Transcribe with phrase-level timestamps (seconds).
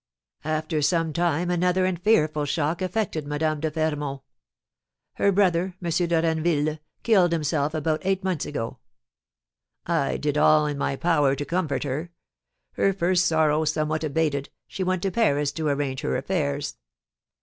[0.45, 4.23] "After some time another and fearful shock affected Madame de Fermont.
[5.13, 5.89] Her brother, M.
[5.91, 8.79] de Renneville, killed himself about eight months ago.
[9.85, 12.09] I did all in my power to comfort her.
[12.71, 16.77] Her first sorrow somewhat abated, she went to Paris to arrange her affairs.